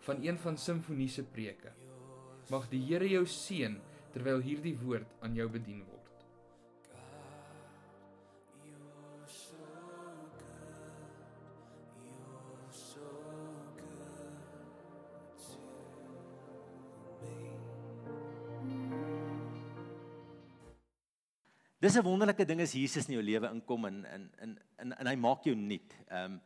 [0.00, 1.72] van een van Simfonie se preke.
[2.50, 3.78] Mag die Here jou seën
[4.14, 6.00] terwyl hierdie woord aan jou bedien word.
[21.80, 25.06] Dis 'n wonderlike ding as Jesus in jou lewe inkom en in in en en
[25.06, 25.94] hy maak jou nuut.
[26.08, 26.40] Ehm um,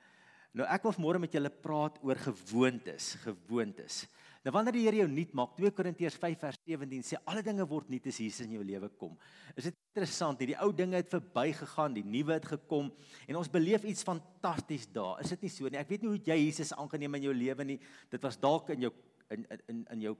[0.54, 4.04] nou ek wil môre met julle praat oor gewoontes, gewoontes.
[4.44, 7.64] Nou wanneer die Here jou nuut maak, 2 Korintiërs 5 vers 17 sê alle dinge
[7.68, 9.14] word nuut as Jesus in jou lewe kom.
[9.56, 12.92] Is dit interessant, hierdie ou dinge het verbygegaan, die nuwe het gekom
[13.24, 15.22] en ons beleef iets fantasties daar.
[15.24, 15.80] Is dit nie so nie?
[15.80, 17.78] Ek weet nie hoe jy Jesus aangeneem in jou lewe nie.
[18.12, 18.92] Dit was dalk in jou
[19.32, 20.16] in in in jou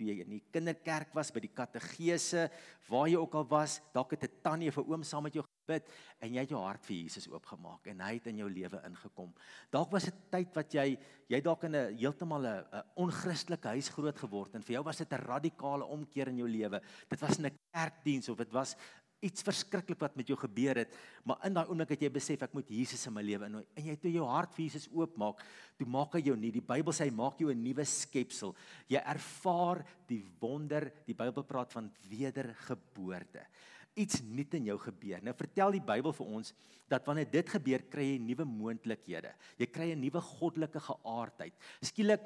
[0.00, 2.48] jy in die kinderkerk was by die kategese,
[2.88, 5.44] waar jy ook al was, dalk het 'n tannie of 'n oom saam met jou
[5.70, 5.86] gebid
[6.20, 9.32] en jy het jou hart vir Jesus oopgemaak en hy het in jou lewe ingekom.
[9.72, 10.86] Dalk was dit tyd wat jy
[11.30, 15.12] jy dalk in 'n heeltemal 'n onchristelike huis groot geword en vir jou was dit
[15.12, 16.80] 'n radikale omkeer in jou lewe.
[17.08, 18.76] Dit was 'n kerkdiens of dit was
[19.20, 22.54] iets verskriklik wat met jou gebeur het, maar in daai oomblik het jy besef ek
[22.54, 25.42] moet Jesus in my lewe innooi en jy toe jou hart vir Jesus oopmaak,
[25.76, 26.50] toe maak hy jou nie.
[26.50, 28.56] Die Bybel sê hy maak jou 'n nuwe skepsel.
[28.88, 33.46] Jy ervaar die wonder, die Bybel praat van wedergeboorte.
[33.98, 35.22] Iets nuut in jou gebeur.
[35.22, 36.54] Nou vertel die Bybel vir ons
[36.90, 39.34] dat wanneer dit gebeur, kry jy nuwe moontlikhede.
[39.58, 41.54] Jy kry 'n nuwe goddelike geaardheid.
[41.82, 42.20] Skielik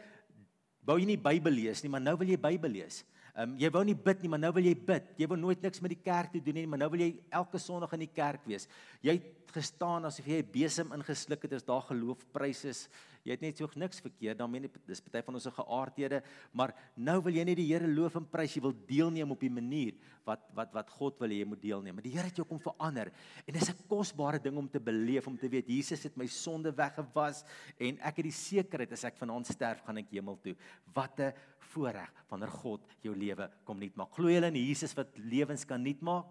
[0.84, 3.04] wou jy nie Bybel lees nie, maar nou wil jy Bybel lees.
[3.34, 5.08] Ehm um, jy wou nie bid nie, maar nou wil jy bid.
[5.18, 7.58] Jy wou nooit niks met die kerk te doen nie, maar nou wil jy elke
[7.58, 8.68] Sondag in die kerk wees.
[9.02, 12.88] Jy het gestaan asof jy 'n besem ingesluk het as daar geloofpryse is.
[13.24, 14.70] Jy het net so niks verkeerd daarmee nie.
[14.84, 16.20] Dis party van ons geaardhede,
[16.52, 18.52] maar nou wil jy net die Here loof en prys.
[18.58, 19.96] Jy wil deelneem op die manier
[20.28, 21.96] wat wat wat God wil hê jy moet deelneem.
[21.96, 23.10] Maar die Here het jou kom verander
[23.46, 26.70] en dis 'n kosbare ding om te beleef om te weet Jesus het my sonde
[26.70, 27.44] weggewas
[27.78, 30.54] en ek het die sekerheid as ek vanaand sterf gaan ek hemel toe.
[30.92, 31.32] Wat 'n
[31.72, 34.12] voorreg wanneer God jou lewe kom nuut maak.
[34.12, 36.26] Glo jy in Jesus wat lewens kan nuut maak?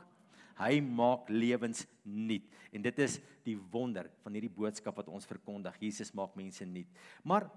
[0.59, 2.46] Hy maak lewens nuut.
[2.74, 5.78] En dit is die wonder van hierdie boodskap wat ons verkondig.
[5.81, 6.90] Jesus maak mense nuut.
[7.24, 7.50] Maar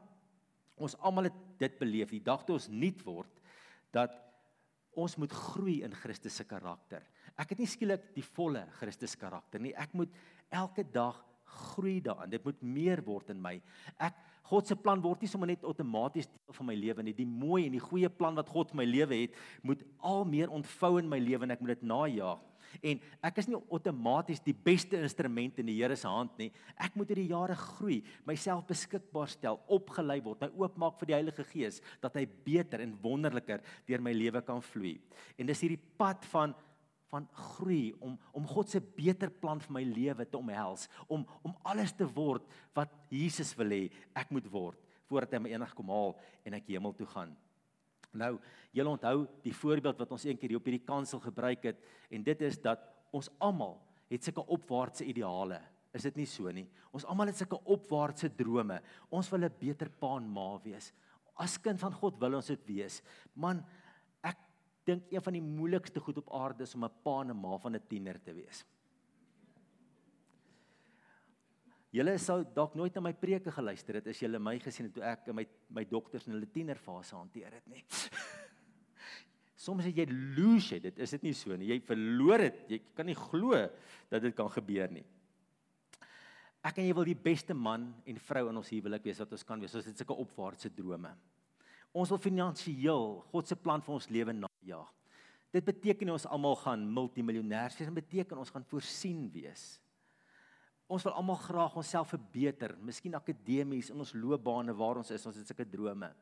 [0.76, 3.42] ons almal het dit beleef die dag toe ons nuut word
[3.96, 4.16] dat
[4.96, 7.04] ons moet groei in Christus se karakter.
[7.36, 9.74] Ek het nie skielik die volle Christus karakter nie.
[9.76, 10.12] Ek moet
[10.54, 12.32] elke dag groei daarin.
[12.32, 13.58] Dit moet meer word in my.
[14.02, 17.14] Ek God se plan word nie sommer net outomaties deel van my lewe nie.
[17.18, 20.52] Die mooi en die goeie plan wat God vir my lewe het, moet al meer
[20.54, 22.44] ontvou in my lewe en ek moet dit najag.
[22.82, 26.50] En ek is nie outomaties die beste instrument in die Here se hand nie.
[26.76, 31.18] Ek moet oor die jare groei, myself beskikbaar stel, opgelei word, my oopmaak vir die
[31.18, 34.96] Heilige Gees dat hy beter en wonderliker deur my lewe kan vloei.
[35.38, 36.56] En dis hierdie pad van
[37.06, 41.54] van groei om om God se beter plan vir my lewe te omhels, om om
[41.62, 42.44] alles te word
[42.74, 43.84] wat Jesus wil hê
[44.18, 47.36] ek moet word voordat hy my eendag kom haal en ek hemel toe gaan.
[48.16, 48.38] Nou,
[48.72, 52.42] julle onthou die voorbeeld wat ons eendag hier op hierdie kansel gebruik het en dit
[52.42, 52.80] is dat
[53.12, 53.78] ons almal
[54.10, 55.60] het sulke opwaartse ideale.
[55.96, 56.66] Is dit nie so nie?
[56.92, 58.80] Ons almal het sulke opwaartse drome.
[59.10, 60.92] Ons wil 'n beter pa en ma wees.
[61.36, 63.02] As kind van God wil ons dit wees.
[63.34, 63.64] Man,
[64.86, 67.58] dink een van die moeilikste goed op aarde is om 'n pa en 'n ma
[67.58, 68.64] van 'n tiener te wees.
[71.96, 75.04] Julle sou dalk nooit na my preke geluister het as julle my gesien het toe
[75.06, 75.46] ek my
[75.78, 77.84] my dokters in hulle tienerfase hanteer het nie.
[79.66, 80.04] Soms het jy
[80.36, 81.70] lose dit, is dit nie so nie.
[81.72, 82.58] Jy verloor dit.
[82.74, 83.62] Jy kan nie glo
[84.12, 85.06] dat dit kan gebeur nie.
[86.66, 89.46] Ek en jy wil die beste man en vrou in ons huwelik wees wat ons
[89.46, 89.74] kan wees.
[89.78, 91.14] Ons het sulke opwaartse drome.
[91.96, 94.92] Ons wil finansiëel God se plan vir ons lewe najag.
[95.54, 97.88] Dit beteken ons almal gaan multimiljonêers wees.
[97.88, 99.78] Dit beteken ons gaan voorsien wees.
[100.86, 105.36] Ons wil almal graag onsself verbeter, miskien akademies in ons loopbane waar ons is, ons
[105.36, 106.12] het sulke drome.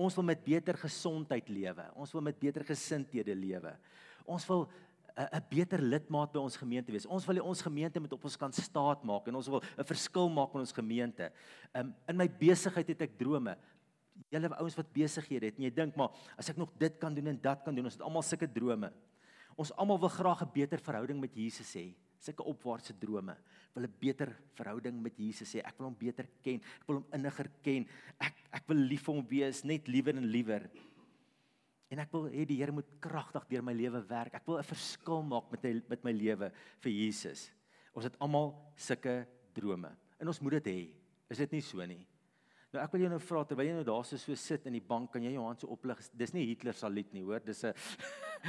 [0.00, 1.84] Ons wil met beter gesondheid lewe.
[2.00, 3.74] Ons wil met beter gesindhede lewe.
[4.24, 4.70] Ons wil
[5.16, 7.06] 'n beter lidmaat by ons gemeente wees.
[7.06, 10.28] Ons wil ons gemeente moet op ons kan staat maak en ons wil 'n verskil
[10.30, 11.32] maak in ons gemeente.
[11.74, 13.56] Um, in my besigheid het ek drome
[14.28, 17.26] julle ouens wat besighede het en jy dink maar as ek nog dit kan doen
[17.26, 18.92] en dat kan doen, ons het almal sulke drome.
[19.56, 21.94] Ons almal wil graag 'n beter verhouding met Jesus hê.
[22.20, 23.36] Sulke opwaartse drome.
[23.74, 25.64] Wil 'n beter verhouding met Jesus hê.
[25.64, 26.60] Ek wil hom beter ken.
[26.60, 27.86] Ek wil hom inniger ken.
[28.20, 30.70] Ek ek wil lief vir hom wees, net liewer en liewer.
[31.90, 34.34] En ek wil hê die Here moet kragtig deur my lewe werk.
[34.34, 37.50] Ek wil 'n verskil maak met my, met my lewe vir Jesus.
[37.94, 39.90] Ons het almal sulke drome.
[40.20, 40.90] En ons moet dit hê.
[41.30, 42.06] Is dit nie so nie?
[42.72, 44.84] Nou ek wil jou nou vra terwyl jy nou daar so so sit in die
[44.86, 45.98] bank, kan jy jou hand so oplig?
[46.14, 47.40] Dis nie Hitler saluut nie, hoor.
[47.40, 47.74] Dis 'n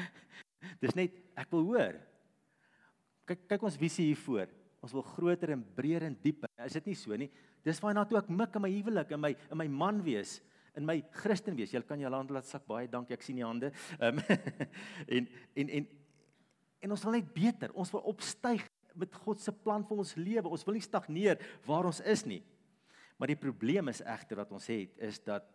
[0.81, 1.97] Dis net ek wil hoor.
[3.29, 4.51] Kyk kyk ons visie hier voor.
[4.81, 6.49] Ons wil groter en breër en dieper.
[6.65, 7.29] Is dit nie so nie?
[7.65, 10.39] Dis waarna toe ek mik in my huwelik en my in my man wees
[10.75, 11.73] in my Christen wees.
[11.73, 12.63] Jy kan jou hand laat sak.
[12.69, 13.15] Baie dankie.
[13.17, 13.71] Ek sien die hande.
[13.99, 14.37] Ehm um,
[15.17, 15.89] en en en
[16.81, 17.73] en ons wil net beter.
[17.77, 18.63] Ons wil opstyg
[18.97, 20.49] met God se plan vir ons lewe.
[20.49, 22.41] Ons wil nie stagneer waar ons is nie.
[23.19, 25.45] Maar die probleem is egter wat ons het is dat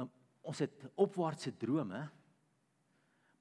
[0.00, 0.10] um,
[0.42, 2.08] ons het opwaartse drome.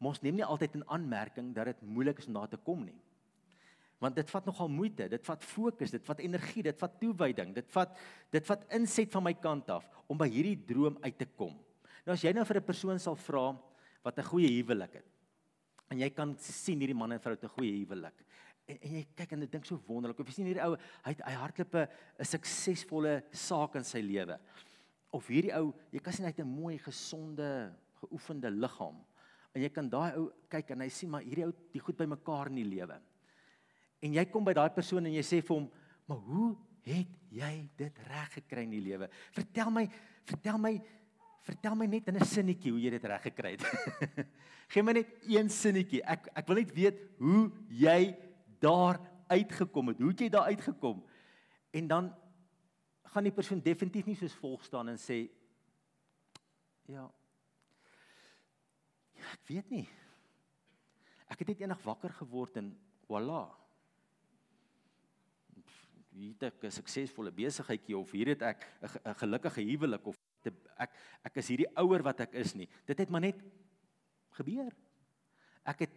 [0.01, 2.81] Maar ons neem nie altyd in aanmerking dat dit moeilik is om daar te kom
[2.87, 2.97] nie.
[4.01, 7.67] Want dit vat nogal moeite, dit vat fokus, dit vat energie, dit vat toewyding, dit
[7.75, 7.99] vat
[8.33, 11.53] dit vat inset van my kant af om by hierdie droom uit te kom.
[12.01, 13.53] Nou as jy nou vir 'n persoon sal vra
[14.03, 15.05] wat 'n goeie huwelik het.
[15.91, 18.25] En jy kan sien hierdie man en vrou het 'n goeie huwelik
[18.71, 20.19] en, en jy kyk en jy dink so wonderlik.
[20.21, 20.75] Of jy sien hierdie ou,
[21.05, 24.37] hy hy hardloop 'n suksesvolle saak in sy lewe.
[25.11, 28.97] Of hierdie ou, jy kan sien hy het 'n mooi, gesonde, geoefende liggaam.
[29.53, 32.51] En jy kan daai ou kyk en hy sien maar hierdie ou die goed bymekaar
[32.51, 32.99] in die lewe.
[34.01, 35.71] En jy kom by daai persoon en jy sê vir hom,
[36.07, 39.09] "Maar hoe het jy dit reg gekry in die lewe?
[39.31, 39.87] Vertel my,
[40.25, 40.81] vertel my
[41.41, 43.63] Vertel my net in 'n sinnetjie hoe jy dit reg gekry het.
[44.73, 46.03] Geen my net een sinnetjie.
[46.05, 48.15] Ek ek wil net weet hoe jy
[48.61, 49.97] daar uitgekom het.
[49.97, 51.01] Hoe het jy daar uitgekom?
[51.73, 52.11] En dan
[53.03, 55.29] gaan die persoon definitief nie soos volg staan en sê
[56.85, 57.09] ja.
[59.31, 59.87] Ek weet nie.
[61.31, 62.71] Ek het net eendag wakker geword en
[63.07, 63.45] voilà.
[66.11, 70.19] Hier het ek 'n suksesvolle besigheidjie of hier het ek 'n gelukkige huwelik of
[70.77, 70.91] ek
[71.23, 72.67] ek is hierdie ouer wat ek is nie.
[72.85, 73.39] Dit het maar net
[74.31, 74.71] gebeur.
[75.65, 75.93] Ek het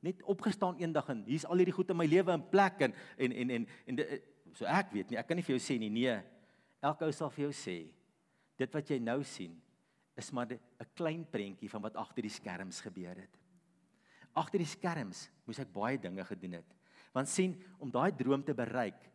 [0.00, 3.32] net opgestaan eendag en hier's al hierdie goed in my lewe in plek en en
[3.32, 4.22] en en, en de,
[4.54, 6.22] so ek weet nie, ek kan nie vir jou sê nie, nee.
[6.80, 7.76] Elke ou sal vir jou sê
[8.60, 9.54] dit wat jy nou sien
[10.20, 13.38] is maar 'n klein prentjie van wat agter die skerms gebeur het.
[14.36, 16.76] Agter die skerms moes ek baie dinge gedoen het.
[17.12, 19.10] Want sien, om daai droom te bereik,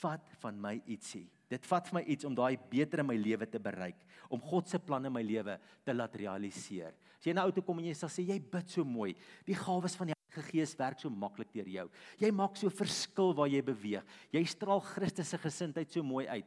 [0.00, 1.26] vat van my ietsie.
[1.50, 3.98] Dit vat vir my iets om daai beter in my lewe te bereik,
[4.30, 6.94] om God se planne in my lewe te laat realiseer.
[7.18, 9.96] As jy na ou toe kom en jy sê jy bid so mooi, die gawes
[9.98, 11.88] van die Heilige Gees werk so maklik deur jou.
[12.22, 14.06] Jy maak so verskil waar jy beweeg.
[14.30, 16.46] Jy straal Christus se gesindheid so mooi uit.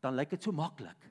[0.00, 1.08] Dan lyk dit so maklik.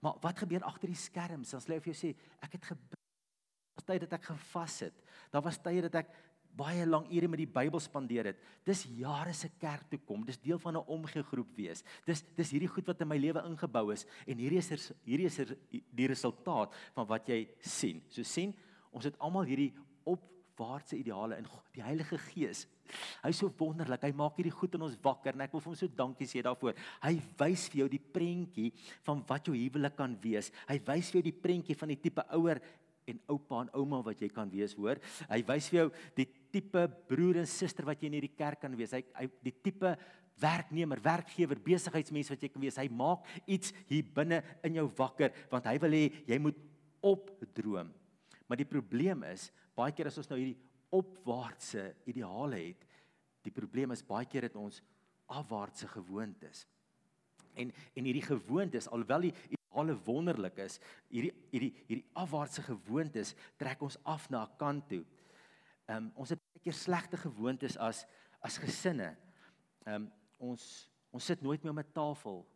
[0.00, 1.52] Maar wat gebeur agter die skerms?
[1.52, 2.10] Dan sê hy vir jou sê
[2.40, 2.96] ek het gebid.
[2.96, 5.06] Daar was tye dat ek gevas het.
[5.32, 6.12] Daar was tye dat ek
[6.56, 8.40] baie lang ure met die Bybel spandeer het.
[8.66, 10.24] Dis jare se kerk toe kom.
[10.26, 11.84] Dis deel van 'n omgee groep wees.
[12.06, 15.26] Dis dis hierdie goed wat in my lewe ingebou is en hierdie is er, hierdie
[15.26, 18.02] is er, die resultaat van wat jy sien.
[18.08, 18.54] So sien,
[18.90, 19.74] ons het almal hierdie
[20.04, 20.20] op
[20.60, 22.66] waardse ideale in die Heilige Gees.
[23.22, 24.02] Hy's so wonderlik.
[24.04, 26.42] Hy maak hierdie goed in ons wakker en ek wil vir hom so dankie sê
[26.44, 26.76] daarvoor.
[27.04, 28.68] Hy wys vir jou die prentjie
[29.06, 30.50] van wat jou huwelik kan wees.
[30.68, 32.62] Hy wys vir jou die prentjie van die tipe ouer
[33.10, 35.00] en oupa en ouma wat jy kan wees, hoor.
[35.30, 35.88] Hy wys vir jou
[36.18, 38.94] die tipe broer en suster wat jy in hierdie kerk kan wees.
[38.94, 39.94] Hy, hy die tipe
[40.40, 42.78] werknemer, werkgewer, besigheidsmens wat jy kan wees.
[42.80, 46.60] Hy maak iets hier binne in jou wakker want hy wil hê jy moet
[47.04, 47.90] opdroom.
[48.50, 50.58] Maar die probleem is, baie keer as ons nou hierdie
[50.90, 52.86] opwaartse ideale het,
[53.46, 54.82] die probleem is baie keer het ons
[55.30, 56.66] afwaartse gewoontes.
[57.54, 63.82] En en hierdie gewoontes, alhoewel die ideale wonderlik is, hierdie hierdie hierdie afwaartse gewoontes trek
[63.82, 65.04] ons af na 'n kant toe.
[65.86, 68.06] Ehm um, ons het baie keer slegte gewoontes as
[68.40, 69.16] as gesinne.
[69.86, 72.46] Ehm um, ons ons sit nooit meer om 'n tafel.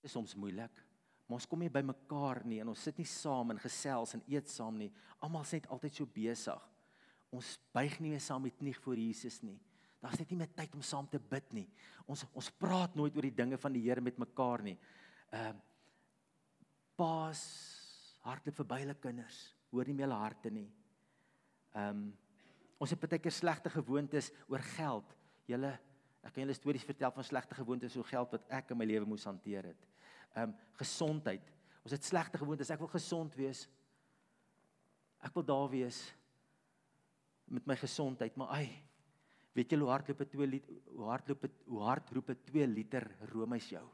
[0.00, 0.89] Dit is soms moeilik.
[1.30, 4.22] Maar ons kom nie by mekaar nie en ons sit nie saam en gesels en
[4.26, 4.88] eet saam nie.
[5.22, 6.62] Almal is net altyd so besig.
[7.30, 9.54] Ons buig nie meer saam met knie voor Jesus nie.
[10.02, 11.68] Daar's net nie meer tyd om saam te bid nie.
[12.10, 14.74] Ons ons praat nooit oor die dinge van die Here met mekaar nie.
[15.30, 15.66] Ehm uh,
[16.98, 17.44] Paas
[18.26, 19.38] hardloop verby hulle kinders.
[19.70, 20.66] Hoor nie meer hulle harte nie.
[21.76, 22.02] Ehm um,
[22.82, 25.14] ons het baie keer slegte gewoontes oor geld.
[25.46, 25.76] Julle
[26.26, 29.06] ek kan julle stories vertel van slegte gewoontes oor geld wat ek in my lewe
[29.14, 29.89] moes hanteer het
[30.34, 31.44] ehm um, gesondheid.
[31.84, 32.70] Ons het slegte gewoontes.
[32.70, 33.66] Ek wil gesond wees.
[35.20, 35.98] Ek wil daar wees
[37.50, 38.68] met my gesondheid, maar ai,
[39.56, 42.66] weet jy hoe hardloop 'n 2 liter hoe hardloop het hoe hard roep 'n 2
[42.66, 43.86] liter roomys jou.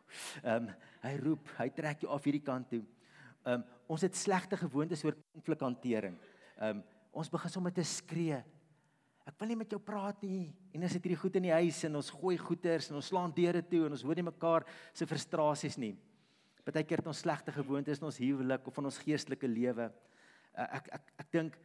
[0.43, 2.85] Ehm um, hy roep, hy trek jou af hierdie kant toe.
[3.45, 6.19] Ehm um, ons het slegte gewoontes oor konflikhantering.
[6.59, 8.45] Ehm um, ons begin sommer te skree.
[9.27, 10.53] Ek wil nie met jou praat nie.
[10.73, 13.33] En as dit hierdie goed in die huis en ons gooi goeters en ons slaan
[13.35, 15.97] deure toe en ons hoor nie mekaar se frustrasies nie.
[16.67, 19.91] Partykeer het ons slegte gewoontes in ons huwelik of in ons geestelike lewe.
[20.57, 21.59] ek ek ek dink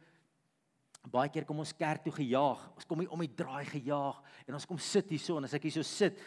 [1.10, 2.60] baie keer kom ons kerk toe gejaag.
[2.76, 5.66] Ons kom hier om die draai gejaag en ons kom sit hierso en as ek
[5.66, 6.20] hierso sit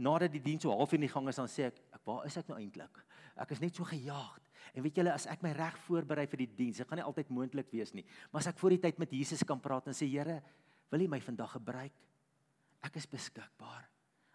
[0.00, 2.38] nadat die diens so half in die gang is dan sê ek, ek waar is
[2.40, 3.02] ek nou eintlik?
[3.36, 4.38] Ek is net so gejaag.
[4.72, 7.32] En weet julle as ek my reg voorberei vir die diens, dit gaan nie altyd
[7.34, 8.06] moontlik wees nie.
[8.30, 10.38] Maar as ek voor die tyd met Jesus kan praat en sê Here,
[10.92, 11.92] wil U my vandag gebruik?
[12.82, 13.84] Ek is beskikbaar.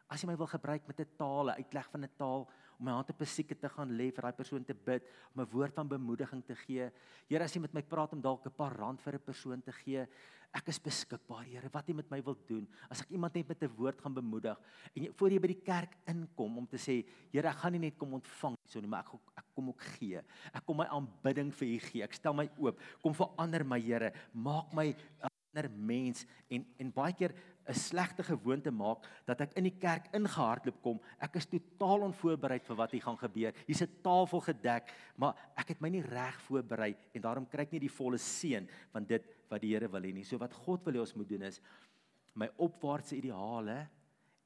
[0.07, 2.47] As jy my wil gebruik met 'n taal, 'n uitleg van 'n taal
[2.79, 5.03] om my hand op 'n sieke te gaan lê vir daai persoon te bid,
[5.35, 6.91] om 'n woord van bemoediging te gee.
[7.29, 9.71] Here, as jy met my praat om dalk 'n paar rand vir 'n persoon te
[9.71, 10.07] gee,
[10.53, 12.67] ek is beskikbaar, Here, wat jy met my wil doen.
[12.89, 14.57] As ek iemand net met 'n woord gaan bemoedig
[14.95, 17.79] en jy voor jy by die kerk inkom om te sê, Here, ek gaan nie
[17.79, 20.21] net kom ontvang so nie, maar ek ek kom ook gee.
[20.53, 22.03] Ek kom my aanbidding vir U gee.
[22.03, 22.79] Ek stel my oop.
[23.01, 24.11] Kom verander my, Here.
[24.33, 24.95] Maak my
[25.57, 27.33] ander mens en en baie keer
[27.67, 30.99] 'n slegte gewoonte maak dat ek in die kerk ingehardloop kom.
[31.19, 33.53] Ek is totaal onvoorbereid vir wat hier gaan gebeur.
[33.65, 37.71] Hier's 'n tafel gedek, maar ek het my nie reg voorberei en daarom kry ek
[37.71, 40.23] nie die volle seën van dit wat die Here wil hê nie.
[40.23, 41.61] So wat God wil hê ons moet doen is
[42.35, 43.89] my opwaartse ideale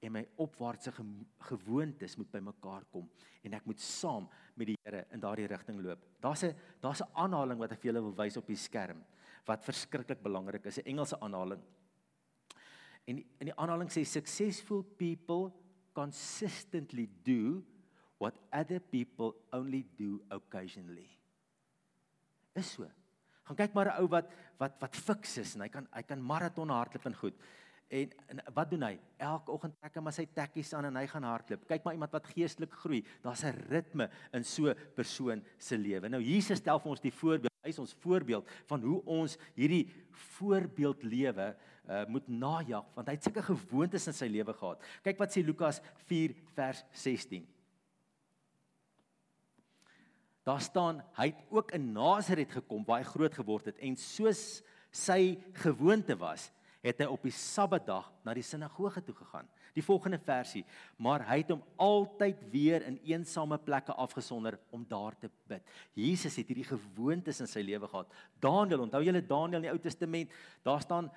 [0.01, 0.91] en my opwaartse
[1.39, 3.08] gewoontes moet bymekaar kom
[3.44, 6.00] en ek moet saam met die Here in daardie rigting loop.
[6.20, 9.03] Daar's 'n daar's 'n aanhaling wat ek vir julle wil wys op die skerm
[9.45, 11.62] wat verskriklik belangrik is, 'n Engelse aanhaling.
[13.07, 15.51] En in die aanhaling sê successful people
[15.93, 17.63] consistently do
[18.17, 21.10] what other people only do occasionally.
[22.55, 22.88] Is so.
[23.48, 24.29] Gaan kyk maar 'n ou wat
[24.60, 27.36] wat wat fiks is en hy kan hy kan maraton hardloop en goed.
[27.91, 29.00] En, en wat doen hy?
[29.17, 31.67] Elke oggend trek hy maar sy tekkies aan en hy gaan hardloop.
[31.67, 33.03] Kyk maar iemand wat geestelik groei.
[33.21, 36.07] Daar's 'n ritme in so 'n persoon se lewe.
[36.10, 37.50] Nou Jesus stel vir ons die voorbeeld.
[37.62, 39.86] Hy is ons voorbeeld van hoe ons hierdie
[40.38, 44.82] voorbeeld lewe uh, moet najag want hy het sulke gewoontes in sy lewe gehad.
[45.06, 47.46] Kyk wat sê Lukas 4 vers 16.
[50.48, 54.63] Daar staan hy het ook in Nasaret gekom waar hy groot geword het en soos
[54.91, 56.50] sy gewoonte was
[56.82, 59.46] het hy op die Sabbatdag na die sinagoge toe gegaan.
[59.75, 60.63] Die volgende versie:
[60.98, 65.63] Maar hy het hom altyd weer in eensame plekke afgesonder om daar te bid.
[65.94, 68.12] Jesus het hierdie gewoontes in sy lewe gehad.
[68.40, 70.32] Daniël, onthou julle Daniël in die Ou Testament,
[70.63, 71.12] daar staan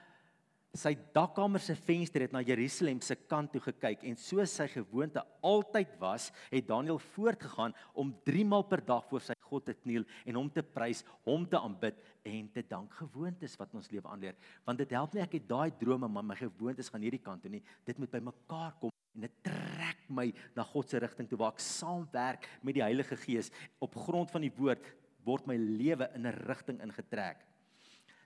[0.75, 5.23] sy dakkamer se venster het na Jerusalem se kant toe gekyk en soos sy gewoonte
[5.47, 10.07] altyd was, het Daniël voortgegaan om 3 maal per dag voor sy God te kniel
[10.27, 12.93] en hom te prys, hom te aanbid en te dank.
[12.99, 16.39] Gewoontes wat ons lewe aanleer, want dit help nie ek het daai drome maar my
[16.39, 17.63] gewoontes gaan hierdie kant toe nie.
[17.87, 21.63] Dit moet bymekaar kom en dit trek my na God se rigting toe waar ek
[21.63, 24.83] saamwerk met die Heilige Gees op grond van die woord
[25.25, 27.39] word my lewe in 'n rigting ingetrek.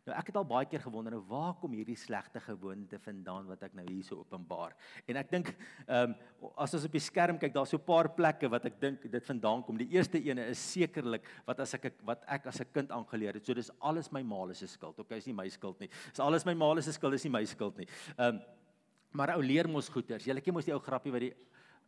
[0.08, 3.66] Nou ek het al baie keer gewonder nou waar kom hierdie slegte gewoonte vandaan wat
[3.66, 4.72] ek nou hierso openbaar.
[5.04, 6.16] En ek dink ehm um,
[6.62, 9.24] as ons op die skerm kyk, daar's so 'n paar plekke wat ek dink dit
[9.26, 9.76] vandaan kom.
[9.76, 13.44] Die eerste ene is sekerlik wat as ek wat ek as 'n kind aangeleer het.
[13.46, 14.98] So dis alles my ma se skuld.
[14.98, 15.88] Okay, is nie my skuld nie.
[16.10, 17.88] Dis alles my ma se skuld, is nie my skuld nie.
[18.16, 18.40] Ehm um,
[19.12, 20.24] maar ou leer mos goeters.
[20.24, 21.34] Julle ken mos die ou grappie wat die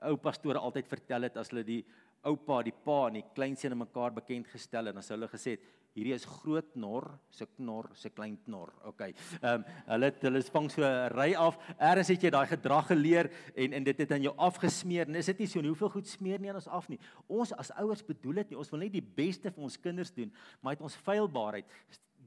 [0.09, 1.83] ou pastore altyd vertel het as hulle die
[2.28, 5.69] oupa, die pa en die kleinseun mekaar bekend gestel het, dan sou hulle gesê het
[5.97, 8.71] hierdie is groot nor, se knor, se klein knor.
[8.87, 9.09] OK.
[9.40, 11.59] Ehm um, hulle hulle vang so 'n ry af.
[11.78, 15.09] Eers het jy daai gedrag geleer en en dit het aan jou afgesmeer.
[15.09, 15.69] En is dit nie so nie?
[15.69, 16.99] Hoeveel goed smeer nie aan ons af nie?
[17.26, 18.59] Ons as ouers bedoel dit nie.
[18.59, 21.66] Ons wil net die beste vir ons kinders doen, maar uit ons feilbaarheid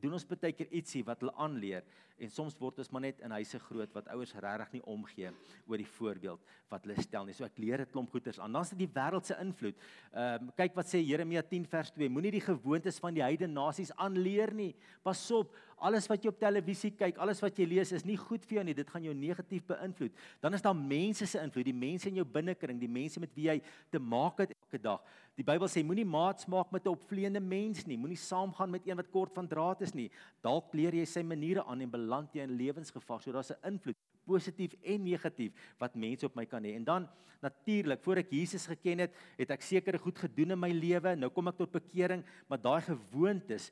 [0.01, 1.83] doen ons baie keer ietsie wat hulle aanleer
[2.23, 5.31] en soms word ons maar net in huise groot wat ouers regtig nie omgee
[5.67, 7.35] oor die voorbeeld wat hulle stel nie.
[7.37, 8.51] So ek leer 'n klomp goeters aan.
[8.51, 9.75] Dan is dit die wêreld se invloed.
[10.13, 12.09] Ehm um, kyk wat sê Jeremia 10 vers 2.
[12.09, 14.75] Moenie die gewoontes van die heidene nasies aanleer nie.
[15.03, 18.45] Pas op, alles wat jy op televisie kyk, alles wat jy lees is nie goed
[18.45, 18.73] vir jou nie.
[18.73, 20.13] Dit gaan jou negatief beïnvloed.
[20.41, 23.49] Dan is daar mense se invloed, die mense in jou binnekring, die mense met wie
[23.49, 23.61] jy
[23.91, 25.03] te maak het elke dag.
[25.33, 27.97] Die Bybel sê moenie maats maak met 'n opvleende mens nie.
[27.97, 30.11] Moenie saamgaan met een wat kort van draad is nie.
[30.41, 33.21] Dalk leer jy sy maniere aan en beland jy in lewensgevaar.
[33.21, 36.75] So daar's 'n invloed, positief en negatief wat mense op my kan hê.
[36.75, 37.07] En dan
[37.41, 41.15] natuurlik, voor ek Jesus geken het, het ek sekere goed gedoen in my lewe.
[41.15, 43.71] Nou kom ek tot bekering, maar daai gewoontes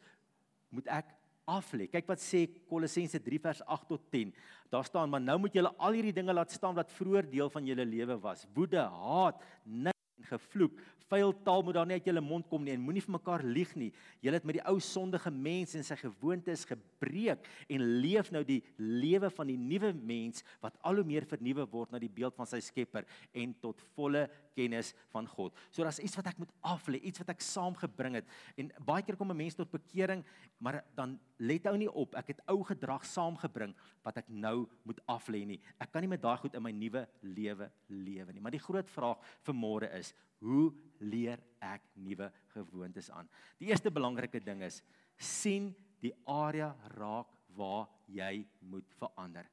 [0.69, 1.05] moet ek
[1.45, 1.87] aflê.
[1.87, 4.33] Kyk wat sê Kolossense 3 vers 8 tot 10.
[4.69, 7.65] Daar staan: "Maar nou moet julle al hierdie dinge laat staan wat vroeër deel van
[7.65, 9.90] julle lewe was: woede, haat, niks
[10.31, 10.79] gevloek.
[11.11, 13.73] Vuil taal moet daar nie uit julle mond kom nie en moenie vir mekaar lieg
[13.75, 13.89] nie.
[14.23, 18.61] Julle het met die ou sondige mens en sy gewoontes gebreek en leef nou die
[18.79, 22.47] lewe van die nuwe mens wat al hoe meer vernuwe word na die beeld van
[22.47, 24.23] sy Skepper en tot volle
[24.55, 25.55] kennis van God.
[25.71, 28.31] So daar's iets wat ek moet aflê, iets wat ek saamgebring het.
[28.59, 30.23] En baie keer kom 'n mens tot bekering,
[30.59, 32.15] maar dan let ou nie op.
[32.15, 33.73] Ek het ou gedrag saamgebring
[34.03, 35.59] wat ek nou moet aflê nie.
[35.79, 38.41] Ek kan nie met daai goed in my nuwe lewe lewe nie.
[38.41, 43.29] Maar die groot vraag vir môre is, hoe leer ek nuwe gewoontes aan?
[43.59, 44.81] Die eerste belangrike ding is
[45.17, 49.47] sien die area raak waar jy moet verander.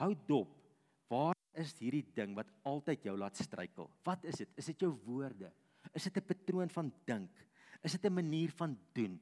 [0.00, 0.52] Hou dop.
[1.10, 3.88] Waar is hierdie ding wat altyd jou laat struikel?
[4.04, 4.52] Wat is dit?
[4.58, 5.52] Is dit jou woorde?
[5.94, 7.30] Is dit 'n patroon van dink?
[7.82, 9.20] Is dit 'n manier van doen?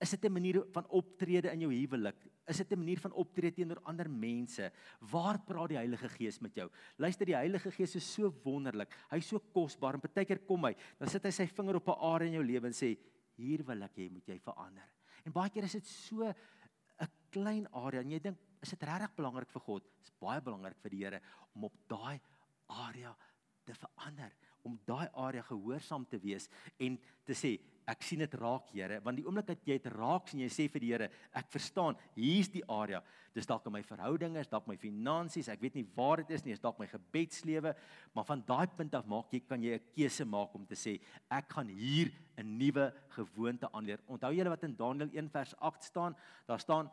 [0.00, 2.16] Is dit 'n manier van optrede in jou huwelik?
[2.50, 4.72] Is dit 'n manier van optrede teenoor ander mense?
[4.98, 6.68] Waar praat die Heilige Gees met jou?
[6.96, 8.92] Luister, die Heilige Gees is so wonderlik.
[9.10, 12.00] Hy's so kosbaar en baie keer kom hy, dan sit hy sy vinger op 'n
[12.00, 12.98] area in jou lewe en sê,
[13.36, 14.88] "Hier wil ek hê moet jy verander."
[15.24, 19.14] En baie keer is dit so 'n klein area en jy dink, "Is dit regtig
[19.14, 21.20] belangrik vir God?" Dit is baie belangrik vir die Here
[21.54, 22.20] om op daai
[22.68, 23.16] area
[23.64, 26.48] te verander om daai area gehoorsaam te wees
[26.78, 27.56] en te sê
[27.90, 30.68] ek sien dit raak Here want die oomblik dat jy dit raak sien jy sê
[30.70, 33.02] vir die Here ek verstaan hier's die area.
[33.34, 36.44] Dis dalk in my verhoudinge is dalk my finansies ek weet nie waar dit is
[36.46, 37.74] nie is dalk my gebedslewe
[38.14, 41.00] maar van daai punt af maak jy kan jy 'n keuse maak om te sê
[41.30, 44.00] ek gaan hier 'n nuwe gewoonte aanleer.
[44.06, 46.16] Onthou julle wat in Daniël 1 vers 8 staan?
[46.46, 46.90] Daar staan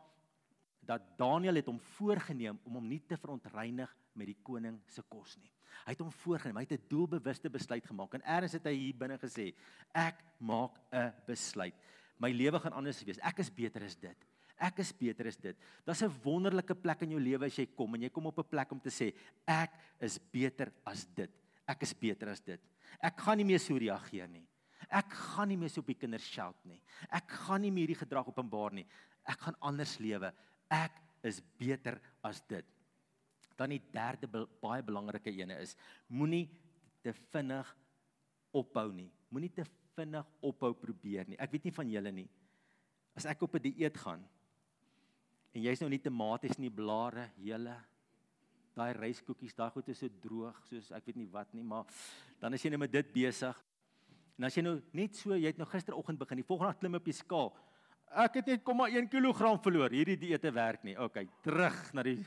[0.88, 5.36] dat Daniël het hom voorgenem om hom nie te verontreinig met die koning se kos
[5.38, 5.52] nie
[5.86, 6.58] Hy het hom voorgenem.
[6.58, 9.54] Hy het 'n doelbewuste besluit gemaak en eers het hy hier binne gesê:
[9.94, 11.74] "Ek maak 'n besluit.
[12.18, 13.18] My lewe gaan anders wees.
[13.22, 14.16] Ek is beter as dit.
[14.58, 17.94] Ek is beter as dit." Daar's 'n wonderlike plek in jou lewe as jy kom
[17.94, 19.14] en jy kom op 'n plek om te sê:
[19.46, 19.70] "Ek
[20.00, 21.30] is beter as dit.
[21.66, 22.60] Ek is beter as dit.
[23.00, 24.46] Ek gaan nie meer so reageer nie.
[24.90, 26.80] Ek gaan nie meer so op die kinders shout nie.
[27.10, 28.86] Ek gaan nie meer hierdie gedrag openbaar nie.
[29.26, 30.32] Ek gaan anders lewe.
[30.70, 32.64] Ek is beter as dit."
[33.58, 34.28] Dan die derde
[34.62, 35.74] baie belangrike ene is
[36.06, 36.46] moenie
[37.02, 37.68] te vinnig
[38.54, 39.10] ophou nie.
[39.34, 39.66] Moenie te
[39.96, 41.38] vinnig ophou probeer nie.
[41.40, 42.28] Ek weet nie van julle nie.
[43.18, 44.22] As ek op 'n dieet gaan
[45.54, 47.74] en jy's nou nie tomaties nie, blare, hele
[48.76, 51.84] daai ryskoekies, daai goed is so droog soos ek weet nie wat nie, maar
[52.38, 53.56] dan as jy nou met dit besig
[54.38, 56.94] en as jy nou net so, jy het nou gisteroggend begin, die volgende dag klim
[56.94, 57.50] op die skaal.
[58.08, 59.90] Ek het net 0,1 kg verloor.
[59.92, 60.94] Hierdie dieete werk nie.
[60.96, 62.22] OK, terug na die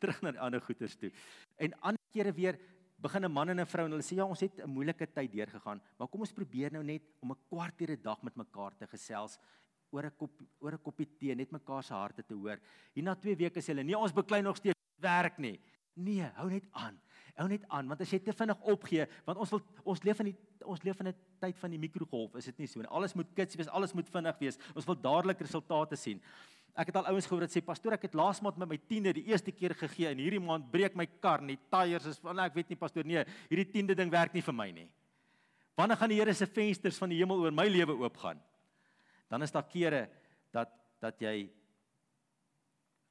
[0.00, 1.12] terug na die ander goeters toe.
[1.58, 2.58] En ander kere weer
[3.00, 5.32] begin 'n man en 'n vrou en hulle sê ja, ons het 'n moeilike tyd
[5.32, 8.86] deurgegaan, maar kom ons probeer nou net om 'n kwartier 'n dag met mekaar te
[8.86, 9.38] gesels
[9.90, 12.58] oor 'n kop oor 'n koppie tee, net mekaar se harte te hoor.
[12.94, 15.60] Hier na 2 weke sê hulle, "Nee, ons beklei nog steeds werk nie."
[15.94, 17.00] Nee, hou net aan.
[17.34, 20.26] Hou net aan, want as jy te vinnig opgee, want ons wil ons leef in
[20.26, 22.88] die ons leef in 'n tyd van die mikrogolf, is dit nie so nie.
[22.88, 24.58] Alles moet kits wees, alles moet vinnig wees.
[24.74, 26.20] Ons wil dadelik resultate sien.
[26.74, 29.12] Ek het al ouens gehoor wat sê pastoor ek het laas maand met my 10de
[29.18, 32.54] die eerste keer gegee en hierdie maand breek my kar nie tyres is van ek
[32.54, 34.88] weet nie pastoor nee hierdie 10de ding werk nie vir my nie.
[35.76, 38.40] Wanneer gaan die Here se vensters van die hemel oor my lewe oopgaan?
[39.30, 40.08] Dan is daar kere
[40.52, 40.68] dat
[41.00, 41.48] dat jy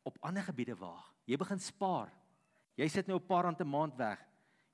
[0.05, 1.07] op ander gebiede waag.
[1.25, 2.11] Jy begin spaar.
[2.77, 4.19] Jy sit nou 'n paar rand 'n maand weg.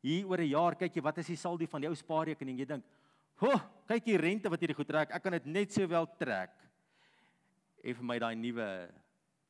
[0.01, 2.59] Hier oor 'n jaar kyk jy wat is die saldo van jou spaarrekening?
[2.59, 2.83] Jy dink,
[3.35, 3.51] "Ho,
[3.87, 5.11] kyk die rente wat hierdie goed trek.
[5.11, 6.51] Ek kan dit net sowel trek."
[7.85, 8.67] En vir my daai nuwe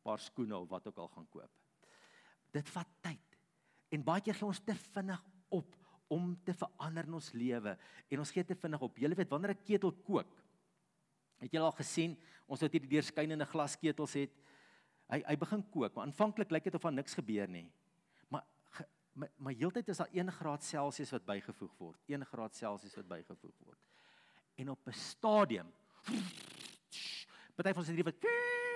[0.05, 1.51] paar skoene of wat ook al gaan koop.
[2.53, 3.39] Dit vat tyd.
[3.93, 5.21] En baie keer gee ons te vinnig
[5.55, 5.75] op
[6.13, 7.73] om te verander in ons lewe
[8.13, 8.97] en ons gee te vinnig op.
[9.01, 10.31] Jy weet wanneer 'n ketel kook.
[11.39, 12.17] Het jy al gesien
[12.47, 14.31] ons het hierdie deurskynende glasketels het.
[15.09, 17.71] Hy hy begin kook, maar aanvanklik lyk dit of daar niks gebeur nie.
[18.29, 18.43] Maar
[19.13, 21.99] maar, maar heeltyd is daar 1 graad Celsius wat bygevoeg word.
[22.05, 23.79] 1 graad Celsius wat bygevoeg word.
[24.55, 25.71] En op 'n stadium
[27.55, 28.27] Party van sy wat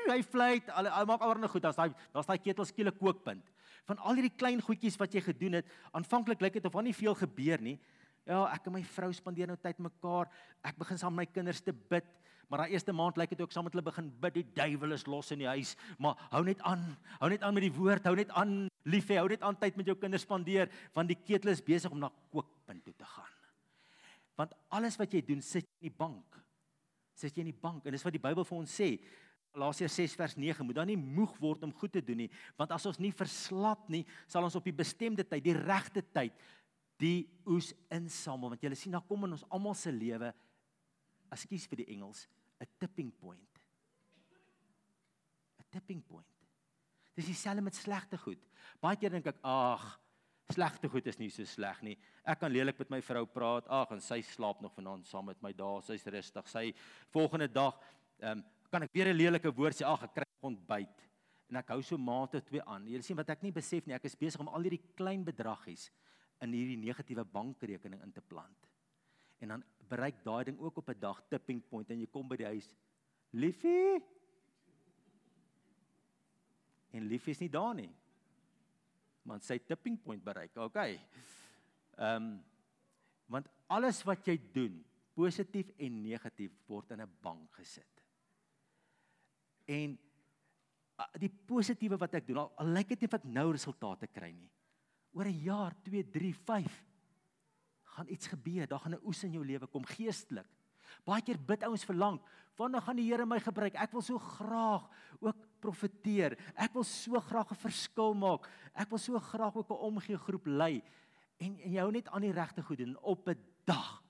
[0.09, 3.43] hy fluit, al maak alreeds goed, daar's daai daar's daai ketel skielik kookpunt.
[3.89, 6.95] Van al hierdie klein goedjies wat jy gedoen het, aanvanklik lyk dit of daar nie
[6.95, 7.77] veel gebeur nie.
[8.29, 10.29] Ja, ek en my vrou spandeer nou tyd mekaar.
[10.65, 12.05] Ek begin saam met my kinders te bid.
[12.49, 14.35] Maar daai eerste maand lyk dit ook saam met hulle begin bid.
[14.37, 15.75] Die duiwel is los in die huis.
[16.01, 16.83] Maar hou net aan.
[17.21, 18.05] Hou net aan met die woord.
[18.05, 18.67] Hou net aan.
[18.89, 21.93] Lief hê, hou net aan tyd met jou kinders spandeer want die ketel is besig
[21.93, 23.33] om na kookpunt toe te gaan.
[24.39, 26.37] Want alles wat jy doen, sit in die bank
[27.19, 28.93] sit jy in die bank en dis wat die Bybel vir ons sê.
[29.55, 32.29] Galasiërs 6 vers 9 moet dan nie moeg word om goed te doen nie,
[32.59, 36.35] want as ons nie verslap nie, sal ons op die bestemde tyd, die regte tyd,
[37.01, 38.53] die oes insamel.
[38.53, 40.29] Want jy sien, daar kom in ons almal se lewe,
[41.33, 42.27] ekskuus vir die Engels,
[42.59, 43.61] 'n tipping point.
[45.59, 46.25] 'n Tipping point.
[47.15, 48.39] Dis dieselfde met slegte goed.
[48.81, 49.99] Baie keer dink ek, ag,
[50.53, 51.95] slegte goed is nie so sleg nie.
[52.27, 53.67] Ek kan lelik met my vrou praat.
[53.69, 55.83] Ag, en sy slaap nog vanaand saam met my daar.
[55.85, 56.47] Sy's rustig.
[56.49, 56.71] Sy
[57.13, 57.77] volgende dag,
[58.19, 59.85] ehm, um, kan ek weer 'n lelike woord sê.
[59.85, 61.07] Ag, ek kry ontbyt.
[61.49, 62.85] En ek hou so mate twee aan.
[62.85, 63.95] Jy sien wat ek nie besef nie.
[63.95, 65.89] Ek is besig om al hierdie klein bedraggies
[66.41, 68.67] in hierdie negatiewe bankrekening in te plant.
[69.41, 72.35] En dan bereik daai ding ook op 'n dag tipping point en jy kom by
[72.35, 72.75] die huis.
[73.31, 74.01] Liefie.
[76.91, 77.89] En liefie is nie daar nie
[79.29, 80.55] want sy tipping point bereik.
[80.57, 80.99] Okay.
[81.97, 82.29] Ehm um,
[83.29, 84.79] want alles wat jy doen,
[85.13, 88.01] positief en negatief word in 'n bank gesit.
[89.69, 89.97] En
[91.21, 94.31] die positiewe wat ek doen, al, al lyk dit nie of ek nou resultate kry
[94.33, 94.49] nie.
[95.13, 96.85] Oor 'n jaar, 2, 3, 5
[97.95, 98.67] gaan iets gebeur.
[98.67, 100.47] Daar gaan 'n oes in jou lewe kom geestelik.
[101.05, 102.19] Baie keer bid ouens verlang,
[102.57, 103.75] wanneer gaan die Here my gebruik?
[103.75, 104.89] Ek wil so graag
[105.19, 106.37] ook profeteer.
[106.55, 108.49] Ek wil so graag 'n verskil maak.
[108.73, 110.83] Ek wil so graag ook 'n omgee groep lei.
[111.39, 114.03] En en jy hou net aan die regte goed doen op 'n dag.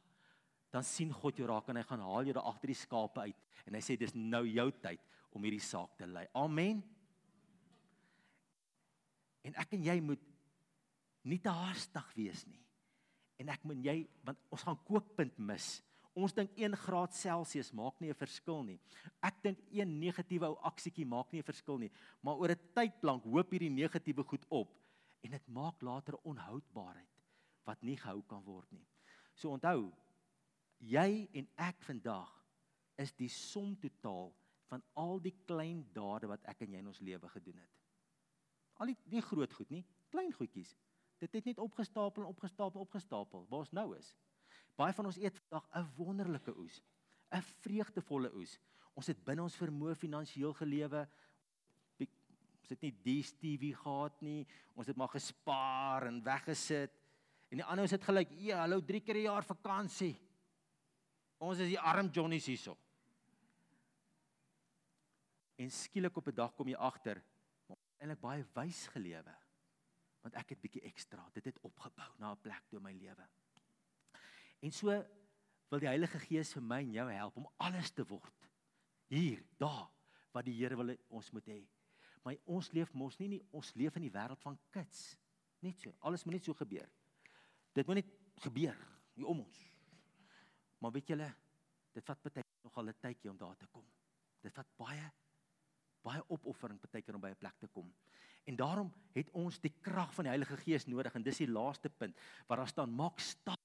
[0.69, 3.35] Dan sien God jou raak en hy gaan haal jou daar agter die skape uit
[3.65, 4.99] en hy sê dis nou jou tyd
[5.31, 6.27] om hierdie saak te lei.
[6.33, 6.83] Amen.
[9.43, 10.21] En ek en jy moet
[11.23, 12.61] nie te haastig wees nie.
[13.37, 15.81] En ek moet jy want ons gaan kookpunt mis.
[16.19, 18.79] Ons dink 1 graad Celsius maak nie 'n verskil nie.
[19.23, 23.23] Ek dink een negatiewe ou aksietjie maak nie 'n verskil nie, maar oor 'n tydplank
[23.23, 24.75] hoop hierdie negatiewe goed op
[25.23, 27.15] en dit maak later onhoudbaarheid
[27.65, 28.85] wat nie gehou kan word nie.
[29.33, 29.93] So onthou,
[30.79, 32.31] jy en ek vandag
[32.97, 34.33] is die som totaal
[34.69, 37.75] van al die klein dade wat ek en jy in ons lewe gedoen het.
[38.79, 40.75] Al die nie groot goed nie, klein goedjies.
[41.19, 44.15] Dit het net opgestapel en opgestapel opgestapel waar ons nou is.
[44.79, 46.81] Baie van ons eet vandag 'n wonderlike oes,
[47.35, 48.59] 'n vreugdevolle oes.
[48.93, 51.07] Ons het binne ons vermoë finansiëel gelewe.
[51.99, 54.47] Ons het nie die TV gehad nie.
[54.75, 56.91] Ons het maar gespaar en weggesit.
[57.49, 60.19] En die ander ons het gelyk, "Ja, hallo, 3 keer 'n jaar vakansie."
[61.39, 62.77] Ons is die arm Johnnies hierso.
[65.55, 67.23] En skielik op 'n dag kom jy agter,
[67.67, 69.35] maar eintlik baie wys gelewe.
[70.21, 73.27] Want ek het bietjie ekstra, dit het opgebou na 'n plek toe in my lewe.
[74.59, 74.93] En so
[75.69, 78.47] wil die Heilige Gees vir my en jou help om alles te word.
[79.09, 79.87] Hier, daar
[80.35, 81.59] wat die Here wil ons moet hê.
[82.23, 85.13] Maar ons leef mos nie nie ons leef in die wêreld van kits.
[85.65, 86.89] Net so, alles moet net so gebeur.
[87.75, 88.11] Dit moet net
[88.43, 88.77] gebeur
[89.15, 89.63] hier om ons.
[90.79, 91.29] Maar weet julle,
[91.95, 93.85] dit vat baie nogal 'n tydjie om daar te kom.
[94.41, 95.11] Dit vat baie
[96.01, 97.93] baie opoffering baie keer om by 'n plek te kom.
[98.45, 101.89] En daarom het ons die krag van die Heilige Gees nodig en dis die laaste
[101.89, 102.17] punt
[102.47, 103.59] waar daar staan maak stap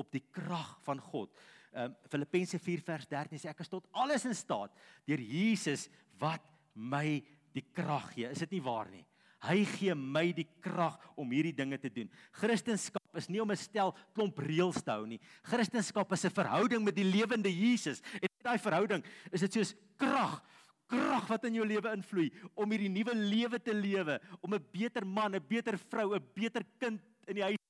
[0.00, 1.32] op die krag van God.
[1.74, 4.70] Ehm um, Filippense 4 vers 13 sê ek is tot alles in staat
[5.08, 5.88] deur Jesus
[6.22, 7.22] wat my
[7.54, 8.30] die krag gee.
[8.30, 9.04] Is dit nie waar nie?
[9.44, 12.08] Hy gee my die krag om hierdie dinge te doen.
[12.32, 15.20] Christendom is nie om 'n stel klomp reëls te hou nie.
[15.42, 18.00] Christendom is 'n verhouding met die lewende Jesus.
[18.22, 20.42] En in daai verhouding is dit soos krag
[20.86, 25.06] krag wat in jou lewe invloei om hierdie nuwe lewe te lewe, om 'n beter
[25.06, 27.63] man, 'n beter vrou, 'n beter kind in die huis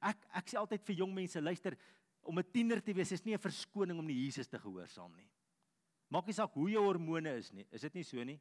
[0.00, 1.76] Ek ek sê altyd vir jong mense, luister,
[2.26, 5.28] om 'n tiener te wees is nie 'n verskoning om nie Jesus te gehoorsaam nie.
[6.10, 8.40] Maak nie saak hoe jou hormone is nie, is dit nie so nie?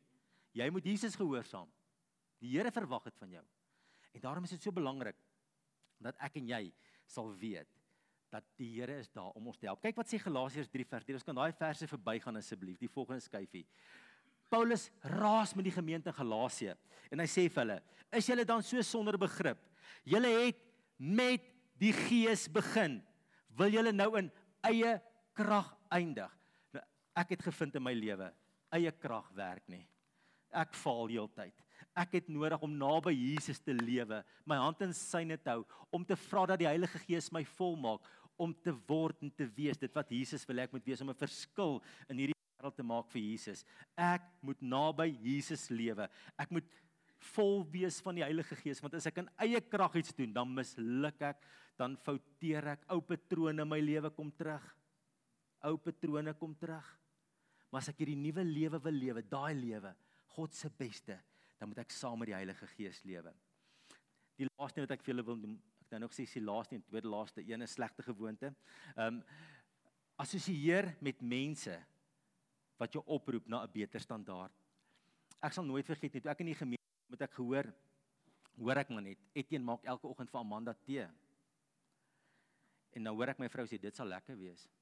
[0.53, 1.67] Jy moet Jesus gehoorsaam.
[2.39, 3.43] Die Here verwag dit van jou.
[4.13, 5.15] En daarom is dit so belangrik
[5.99, 6.73] dat ek en jy
[7.05, 7.67] sal weet
[8.31, 9.81] dat die Here is daar om ons te help.
[9.81, 11.15] Kyk wat sê Galasiërs 3 vers 3.
[11.15, 12.79] Ons kan daai verse verbygaan asseblief.
[12.79, 13.65] Die volgende skyfie.
[14.49, 16.75] Paulus raas met die gemeente in Galasië
[17.11, 17.81] en hy sê vir hulle:
[18.13, 19.57] "Is julle dan so sonder begrip?
[20.05, 20.61] Julle het
[20.97, 21.43] met
[21.79, 23.01] die gees begin.
[23.57, 24.31] Wil julle nou in
[24.65, 25.01] eie
[25.35, 26.31] krag eindig?
[26.73, 26.83] Nou,
[27.15, 28.31] ek het gevind in my lewe
[28.75, 29.85] eie krag werk nie.
[30.55, 31.55] Ek faal heeltyd.
[31.95, 35.63] Ek het nodig om naby Jesus te lewe, my hand in syne te hou,
[35.95, 38.03] om te vra dat die Heilige Gees my volmaak
[38.39, 41.23] om te word en te wees dit wat Jesus wil ek moet wees om 'n
[41.23, 43.63] verskil in hierdie wêreld te maak vir Jesus.
[43.95, 46.09] Ek moet naby Jesus lewe.
[46.37, 46.67] Ek moet
[47.33, 50.51] vol wees van die Heilige Gees want as ek in eie krag iets doen dan
[50.53, 51.45] misluk ek
[51.79, 52.85] dan fouteer ek.
[52.93, 54.63] Ou patrone my lewe kom terug.
[55.67, 56.87] Ou patrone kom terug.
[57.71, 59.91] Maar as ek hierdie nuwe lewe wil lewe daai lewe
[60.35, 61.17] God se beste
[61.55, 63.31] dan moet ek saam met die Heilige Gees lewe.
[64.35, 66.83] Die laaste wat ek vir julle wil doen ek nou nog sê die laaste en
[66.83, 68.53] tweede laaste een is slegte gewoonte.
[68.95, 69.23] Ehm um,
[70.15, 71.73] assosieer met mense
[72.79, 74.53] wat jou oproep na 'n beter standaard.
[75.43, 77.69] Ek sal nooit vergeet nie toe ek in die gemeente moet ek gehoor
[78.55, 81.05] hoor ek maar net Etienne maak elke oggend vir Amanda tee.
[82.95, 84.67] En nou hoor ek my vrou sê dit sal lekker wees.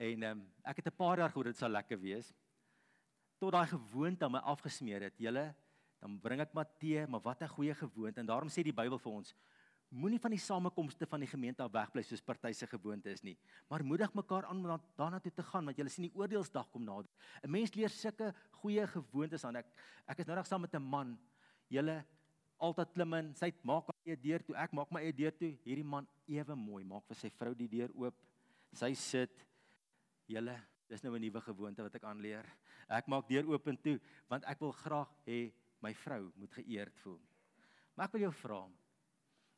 [0.00, 2.32] En ehm um, ek het 'n paar jaar gehoor dit sal lekker wees.
[3.38, 5.16] Tot daai gewoonte my afgesmeer het.
[5.18, 5.54] Julle
[6.00, 8.98] dan bring ek maar tee, maar wat 'n goeie gewoonte en daarom sê die Bybel
[8.98, 9.34] vir ons
[9.90, 13.34] Moenie van die samekomste van die gemeente af wegbly soos party se gewoonte is nie,
[13.66, 16.84] maar moedig mekaar aan om daarna toe te gaan want jy sien die oordeelsdag kom
[16.86, 17.10] nader.
[17.42, 18.30] 'n Mens leer sulke
[18.62, 19.56] goeie gewoontes aan.
[19.56, 19.66] Ek
[20.06, 21.18] ek is nou nog saam met 'n man.
[21.68, 22.04] Julle
[22.60, 25.58] altyd klim in, sy maak haar eie deur toe, ek maak my eie deur toe.
[25.64, 28.14] Hierdie man ewe mooi, maak vir sy vrou die deur oop.
[28.72, 29.46] Sy sit.
[30.28, 30.54] Julle,
[30.88, 32.46] dis nou 'n nuwe gewoonte wat ek aanleer.
[32.88, 33.98] Ek maak deur oop en toe
[34.28, 37.20] want ek wil graag hê my vrou moet geëerd voel.
[37.96, 38.70] Maar ek wil jou vra,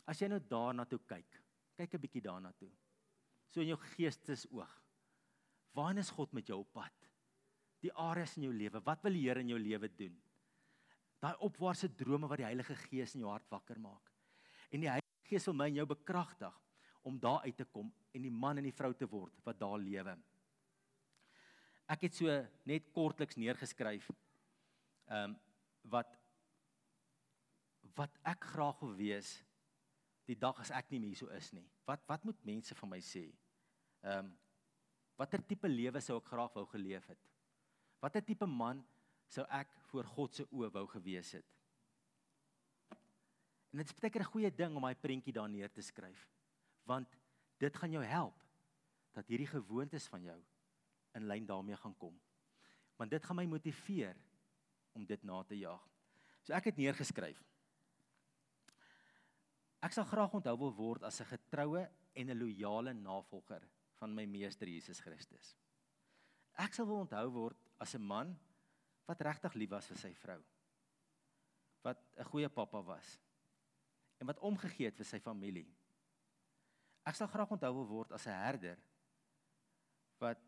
[0.07, 1.41] As jy nou daarna toe kyk,
[1.77, 2.71] kyk 'n bietjie daarna toe.
[3.49, 4.83] So in jou geestesoog.
[5.75, 7.03] Waar is God met jou op pad?
[7.83, 8.81] die areas in jou lewe.
[8.87, 10.15] Wat wil die Here in jou lewe doen?
[11.23, 14.11] Daai opwaartse drome wat die Heilige Gees in jou hart wakker maak.
[14.71, 16.59] En die Heilige Gees wil my en jou bekragtig
[17.07, 19.79] om daar uit te kom en die man en die vrou te word wat daar
[19.83, 20.15] lewe.
[21.91, 22.35] Ek het so
[22.69, 24.11] net kortliks neergeskryf
[25.11, 25.41] ehm um,
[25.91, 26.13] wat
[27.99, 29.33] wat ek graag wil wees
[30.27, 31.67] die dag as ek nie meer so is nie.
[31.87, 33.27] Wat wat moet mense van my sê?
[34.03, 34.33] Ehm um,
[35.21, 37.19] watter tipe lewe sou ek graag wou geleef het?
[38.03, 38.81] Watter tipe man
[39.31, 41.47] sou ek voor God se oë wou gewees het?
[43.73, 46.29] En dit is baie keer 'n goeie ding om daai prentjie daar neer te skryf.
[46.85, 47.09] Want
[47.59, 48.43] dit gaan jou help
[49.13, 50.41] dat hierdie gewoontes van jou
[51.15, 52.21] in lyn daarmee gaan kom.
[52.97, 54.17] Want dit gaan my motiveer
[54.93, 55.89] om dit na te jaag.
[56.43, 57.43] So ek het neergeskryf.
[59.83, 61.83] Ek sal graag onthou wil word as 'n getroue
[62.15, 63.63] en 'n loyale navolger
[63.99, 65.57] van my meester Jesus Christus.
[66.59, 68.39] Ek sal wil onthou word as 'n man
[69.07, 70.41] wat regtig lief was vir sy vrou.
[71.83, 73.19] Wat 'n goeie pappa was
[74.21, 75.75] en wat omgegee het vir sy familie.
[77.05, 78.79] Ek sal graag onthou wil word as 'n herder
[80.19, 80.39] wat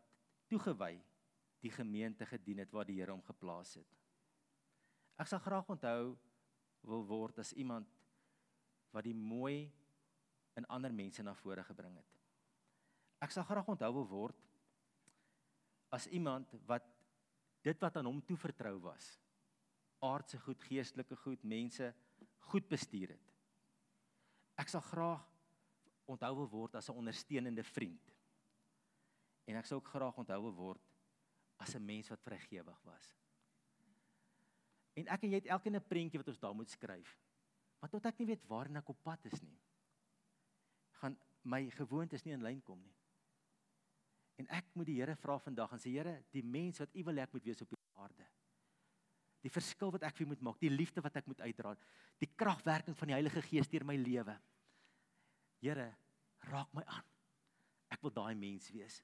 [0.47, 1.03] toegewy
[1.59, 3.87] die gemeente gedien het waar die Here hom geplaas het.
[5.19, 6.17] Ek sal graag onthou
[6.81, 7.87] wil word as iemand
[8.95, 9.67] wat die mooi
[10.55, 12.11] in ander mense na vore gebring het.
[13.23, 14.41] Ek sal graag onthou wil word
[15.95, 16.87] as iemand wat
[17.65, 19.05] dit wat aan hom toevertrou was,
[20.05, 21.91] aardse goed, geestelike goed, mense
[22.51, 23.31] goed bestuur het.
[24.61, 25.23] Ek sal graag
[26.11, 28.13] onthou wil word as 'n ondersteunende vriend.
[29.47, 30.81] En ek sou ook graag onthou wil word
[31.57, 33.15] as 'n mens wat vrygewig was.
[34.93, 37.19] En ek en jy het elkeen 'n prentjie wat ons daar moet skryf.
[37.79, 39.57] Maar tot ek nie weet waarna ek op pad is nie,
[41.01, 42.95] gaan my gewoontes nie in lyn kom nie.
[44.41, 47.19] En ek moet die Here vra vandag en sê Here, die mens wat U wil
[47.19, 48.27] hê ek moet wees op die aarde.
[49.45, 51.75] Die verskil wat ek vir moet maak, die liefde wat ek moet uitdra,
[52.19, 54.35] die kragwerking van die Heilige Gees deur my lewe.
[55.61, 55.91] Here,
[56.49, 57.05] raak my aan.
[57.93, 58.99] Ek wil daai mens wees.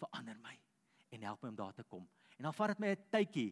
[0.00, 0.54] Verander my
[1.12, 2.06] en help my om daar te kom.
[2.38, 3.50] En dan vat dit my 'n tydjie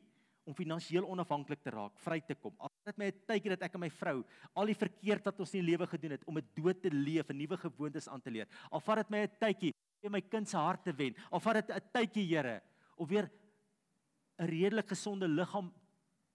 [0.51, 2.55] om finansiëel onafhanklik te raak, vry te kom.
[2.59, 5.55] Al dit my 'n tydjie dat ek en my vrou al die verkeerd wat ons
[5.55, 8.31] in die lewe gedoen het om 'n dood te leef en nuwe gewoontes aan te
[8.31, 8.49] leer.
[8.71, 11.15] Al vat dit my 'n tydjie om my kind se hart te wen.
[11.31, 12.63] Al vat dit 'n tydjie, Here,
[12.97, 13.31] om weer
[14.39, 15.73] 'n redelik gesonde liggaam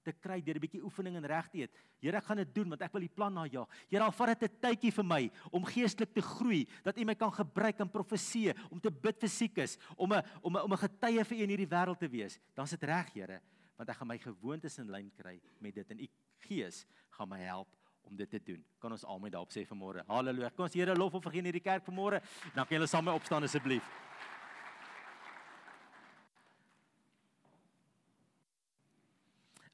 [0.04, 1.72] te kry deur 'n bietjie oefening en reg te eet.
[2.00, 3.68] Here, ek gaan dit doen want ek wil die plan najaag.
[3.90, 7.16] Here, al vat dit 'n tydjie vir my om geestelik te groei, dat U my
[7.16, 10.78] kan gebruik in profesie, om te bid vir siekes, om 'n om 'n om 'n
[10.78, 12.40] getuie vir U in hierdie wêreld te wees.
[12.54, 13.42] Dan's dit reg, Here,
[13.76, 16.08] want ek gaan my gewoontes in lyn kry met dit en U
[16.46, 16.86] Gees
[17.18, 17.72] gaan my help
[18.06, 18.62] om dit te doen.
[18.80, 20.04] Kan ons almal daarop sê vanmôre?
[20.08, 20.52] Halleluja.
[20.54, 22.22] Kom ons Here lof of vergeen hierdie kerk vanmôre.
[22.54, 23.86] Dan kan julle saam met my opstaan asseblief.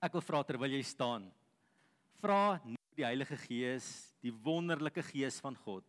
[0.02, 1.28] Ek wil vra terwyl jy staan.
[2.24, 2.58] Vra
[2.98, 3.86] die Heilige Gees,
[4.24, 5.86] die wonderlike Gees van God